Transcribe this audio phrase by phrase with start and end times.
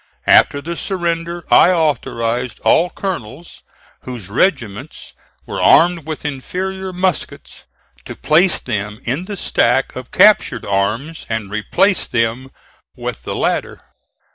[0.25, 3.61] After the surrender I authorized all colonels
[4.01, 5.13] whose regiments
[5.45, 7.65] were armed with inferior muskets,
[8.05, 12.49] to place them in the stack of captured arms and replace them
[12.95, 13.83] with the latter.